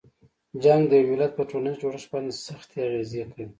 [0.63, 3.45] جنګ د یوه ملت په ټولنیز جوړښت باندې سختې اغیزې کوي.